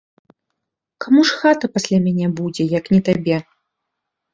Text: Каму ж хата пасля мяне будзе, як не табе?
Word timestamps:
Каму 1.05 1.21
ж 1.31 1.37
хата 1.43 1.65
пасля 1.75 1.97
мяне 2.09 2.27
будзе, 2.43 2.63
як 2.79 2.93
не 2.97 3.01
табе? 3.13 3.37